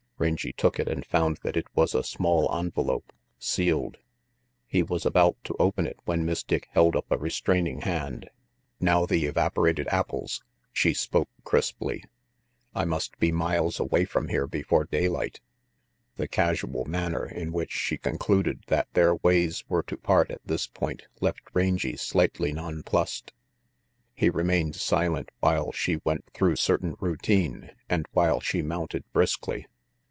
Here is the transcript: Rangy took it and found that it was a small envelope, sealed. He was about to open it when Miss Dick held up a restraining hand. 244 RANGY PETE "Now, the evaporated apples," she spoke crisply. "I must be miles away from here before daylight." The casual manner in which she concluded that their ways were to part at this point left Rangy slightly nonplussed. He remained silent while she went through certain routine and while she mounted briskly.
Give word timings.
Rangy 0.21 0.53
took 0.53 0.79
it 0.79 0.87
and 0.87 1.03
found 1.03 1.39
that 1.41 1.57
it 1.57 1.65
was 1.73 1.95
a 1.95 2.03
small 2.03 2.55
envelope, 2.55 3.11
sealed. 3.39 3.97
He 4.67 4.83
was 4.83 5.03
about 5.03 5.35
to 5.45 5.55
open 5.57 5.87
it 5.87 5.97
when 6.05 6.25
Miss 6.25 6.43
Dick 6.43 6.67
held 6.73 6.95
up 6.95 7.07
a 7.09 7.17
restraining 7.17 7.81
hand. 7.81 8.29
244 8.79 8.83
RANGY 8.83 8.83
PETE 8.83 8.85
"Now, 8.85 9.05
the 9.07 9.25
evaporated 9.27 9.87
apples," 9.87 10.43
she 10.71 10.93
spoke 10.93 11.27
crisply. 11.43 12.03
"I 12.75 12.85
must 12.85 13.17
be 13.17 13.31
miles 13.31 13.79
away 13.79 14.05
from 14.05 14.27
here 14.27 14.45
before 14.45 14.83
daylight." 14.83 15.41
The 16.17 16.27
casual 16.27 16.85
manner 16.85 17.25
in 17.25 17.51
which 17.51 17.71
she 17.71 17.97
concluded 17.97 18.63
that 18.67 18.93
their 18.93 19.15
ways 19.15 19.63
were 19.67 19.81
to 19.81 19.97
part 19.97 20.29
at 20.29 20.41
this 20.45 20.67
point 20.67 21.01
left 21.19 21.41
Rangy 21.55 21.97
slightly 21.97 22.53
nonplussed. 22.53 23.33
He 24.13 24.29
remained 24.29 24.75
silent 24.75 25.29
while 25.39 25.71
she 25.71 25.97
went 26.03 26.25
through 26.35 26.57
certain 26.57 26.93
routine 26.99 27.71
and 27.89 28.05
while 28.11 28.39
she 28.39 28.61
mounted 28.61 29.03
briskly. 29.13 29.65